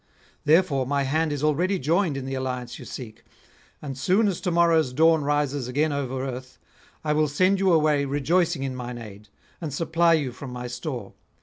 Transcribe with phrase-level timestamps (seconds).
[0.45, 3.23] Therefore my hand is already joined in the alliance you seek,
[3.83, 6.57] and soon as to morrow's dawn rises again over earth,
[7.03, 9.29] I will send you away rejoicing in mine aid,
[9.61, 11.13] and supply you from my store.